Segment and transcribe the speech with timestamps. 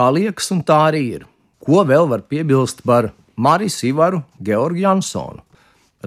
[0.00, 1.24] Tā liekas, un tā arī ir.
[1.60, 5.42] Ko vēl var piebilst par Mariju Ivaru Georgu Jansonu?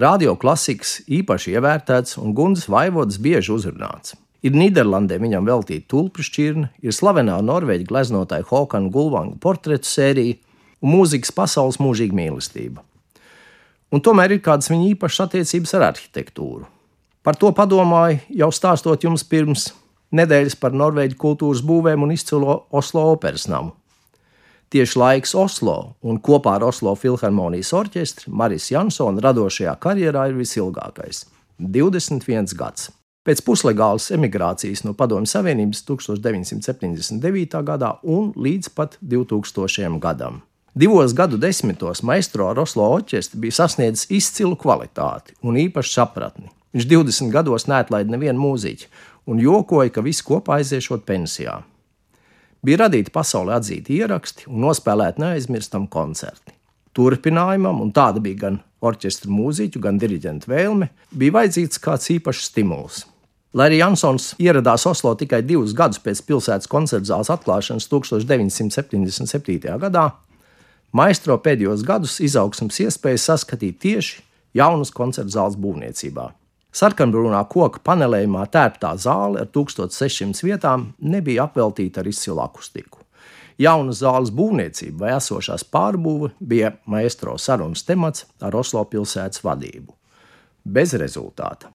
[0.01, 4.15] Radio klasikas īpaši ievērtēts un Gundas Vaivodas bieži uzrunāts.
[4.41, 10.39] Ir Nīderlandē viņam veltīta tulpju šķirne, ir slavenā norvēģa gleznotāja Hokana Gulvanga portretu sērija
[10.81, 12.81] un mūzikas pasaules mūžīga mīlestība.
[13.93, 16.65] Un tomēr ir kādas viņa īpašas attiecības ar arhitektūru.
[17.21, 19.69] Par to padomāju jau stāstot jums pirms
[20.17, 23.77] nedēļas par Norvēģu kultūras būvēm un izcilo Oslo operas namu.
[24.73, 31.27] Tieši laiks Oslo un kopā ar Oslo filharmonijas orķestri Marijas Jansona radošajā karjerā ir visilgākais-
[31.75, 32.89] 21 gads.
[33.23, 37.61] Pēc puslegālas emigrācijas no Padomju Savienības 1979.
[37.61, 39.99] gadā un līdz pat 2000.
[39.99, 40.41] gadam.
[40.75, 46.49] Divos gadu desmitos maestro ar Oslo orķestri bija sasniedzis izcilu kvalitāti un īpašu sapratni.
[46.73, 48.87] Viņš 20 gados neatlaida nevienu mūziķu
[49.27, 51.63] un jokoja, ka visi kopā aiziešot pensijā.
[52.63, 56.53] Bija radīti pasaulē atzīti ieraksti un nospēlēti neaizmirstam koncerti.
[56.95, 63.01] Turpinājumam, un tāda bija gan orķestra mūziķu, gan diriģenta vēlme, bija vajadzīgs kāds īpašs stimuls.
[63.53, 69.75] Lai arī Jansons ieradās Oslo tikai divus gadus pēc pilsētas koncerta zāles atklāšanas 1977.
[69.83, 70.05] gadā,
[70.95, 74.23] maestro pēdējos gadus izaugsmas iespējas saskatīt tieši
[74.57, 76.31] jaunas koncerta zāles būvniecībā.
[76.73, 83.03] Sarkanbrūnā koka panelējumā tērptā zāle ar 1600 vietām nebija apveltīta ar izcilu akustiku.
[83.61, 89.93] Jauna zāles būvniecība vai esošās pārbūve bija maestro sarunas temats ar Oslo pilsētas vadību.
[90.65, 91.69] Bez rezultāta.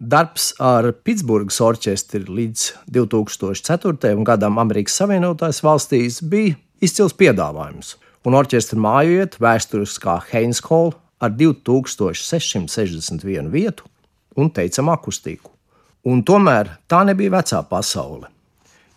[0.00, 4.18] Darbs ar Pitsburgas orķestri līdz 2004.
[4.26, 7.94] gadam Amerikas Savienotās valstīs bija izcils piedāvājums,
[8.26, 13.86] un orķestra mājiet vēsturiskā Heinskola ar 2661 vietu
[14.36, 15.50] un teicam akustiku.
[16.04, 18.28] Un tomēr tā nebija vecā pasaule.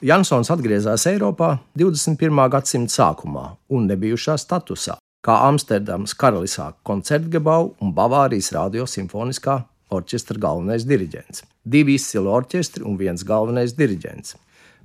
[0.03, 2.41] Jansons atgriezās Eiropā 21.
[2.53, 9.55] gadsimta sākumā un nebijušā statusā, kā Amsterdamas karalisā koncertgebau un Bavārijas radiosimfoniskā
[9.89, 11.45] orķestra galvenais diriģents.
[11.65, 14.35] Divi izcili orķestri un viens galvenais diriģents.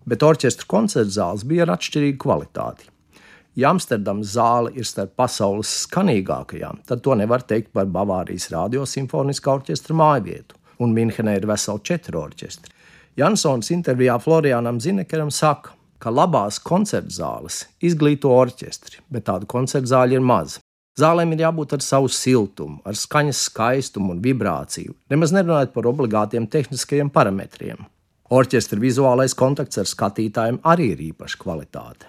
[0.09, 2.89] Bet orķestra koncerta zāles bija ar atšķirīgu kvalitāti.
[3.59, 9.97] Ja Amsterdamas zāle ir starp pasaules skanīgākajām, tad to nevar teikt par Bavārijas radiosimfoniskā orķestra
[9.99, 12.73] mājvietu, un Minhenē ir veseli četri orķestri.
[13.21, 20.17] Jansons intervijā Florianam Zinekeram saka, ka labās koncerta zāles izglīto orķestri, bet tādu koncerta zāļu
[20.17, 20.57] ir maz.
[20.99, 26.49] Zālēm ir jābūt ar savu siltumu, ar skaņas skaistumu un vibrāciju, nemaz nerunājot par obligātiem
[26.49, 27.85] tehniskajiem parametriem.
[28.33, 32.09] Orķestra vizuālais kontakts ar skatītājiem arī ir īpaša kvalitāte.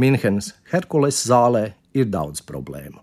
[0.00, 3.00] Minhenes Herkules zālē ir daudz problēmu.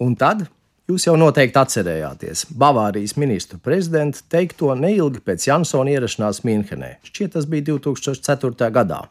[0.00, 0.46] Un tad
[0.88, 6.94] jūs jau noteikti atcerējāties Bavārijas ministru prezidenta teikto neilgi pēc Jansona ierašanās Minhenē.
[7.06, 8.70] Šķiet, tas bija 2004.
[8.72, 9.02] gadā.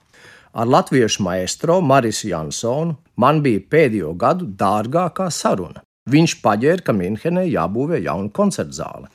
[0.52, 5.86] Ar latviešu maestro Marisu Jansonu man bija pēdējo gadu dārgākā saruna.
[6.12, 9.12] Viņš paģēra, ka Minhenē jābūvē jauna koncerta zāle.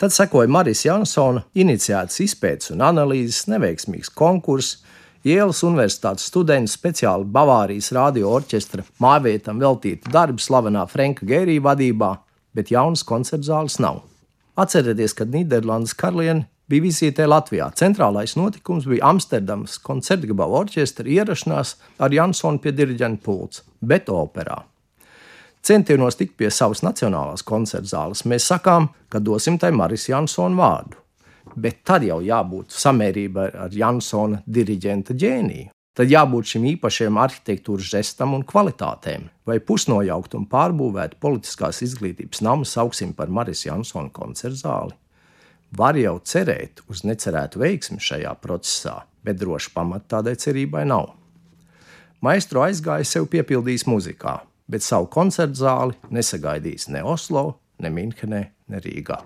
[0.00, 4.78] Tad sekoja Marijas Jansona iniciētas izpētes un analīzes, neveiksmīgs konkurss,
[5.20, 12.08] Ielas Universitātes studenti speciāli Bavārijas radio orķestra mājvietam veltītu darbu slavenā Franka Gērija vadībā,
[12.56, 13.98] bet jaunas koncerta zāles nav.
[14.56, 17.68] Atcerieties, kad Nīderlandes karaliene bija vizītē Latvijā.
[17.76, 24.62] Centrālais notikums bija Amsterdamas koncertgabala orķestra ierašanās ar Jansonu pie diriģenta pults, bet operā.
[25.60, 30.99] Centienos tikt pie savas nacionālās koncerta zāles, mēs sakām, ka dosim tai Maris Jansonu vārdu
[31.56, 35.70] bet tad jau jābūt samērībai ar Jansona diriģenta ģēniju.
[36.00, 42.64] Tad jābūt šim īpašajam arhitektūras žestam un kvalitātēm, vai pusnojaukt un pārbūvēt politiskās izglītības namu
[42.68, 44.94] sauksim par Marijas Jansona koncertu zāli.
[45.76, 51.10] Var jau cerēt uz necerētu veiksmi šajā procesā, bet droši pamata tādai cerībai nav.
[52.22, 54.38] Maestro aizgāja sev piepildījis muzikā,
[54.70, 57.44] bet savu koncertu zāli nesagaidīs ne Oslo,
[57.82, 59.20] ne Minhenē, ne Rīgā.